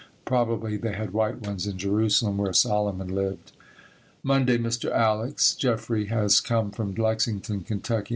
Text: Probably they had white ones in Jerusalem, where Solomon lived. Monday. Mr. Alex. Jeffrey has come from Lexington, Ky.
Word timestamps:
Probably 0.25 0.77
they 0.77 0.93
had 0.93 1.13
white 1.13 1.45
ones 1.45 1.67
in 1.67 1.77
Jerusalem, 1.77 2.37
where 2.39 2.53
Solomon 2.53 3.09
lived. 3.09 3.51
Monday. 4.23 4.57
Mr. 4.57 4.89
Alex. 4.91 5.53
Jeffrey 5.53 6.05
has 6.07 6.39
come 6.39 6.71
from 6.71 6.95
Lexington, 6.95 7.61
Ky. 7.63 8.01